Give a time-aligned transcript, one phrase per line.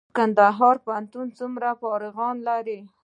[0.17, 2.79] کندهار پوهنتون څومره فارغان لري؟